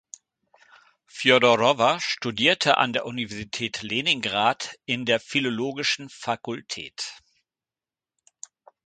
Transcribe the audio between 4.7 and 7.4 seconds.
in der Philologischen Fakultät.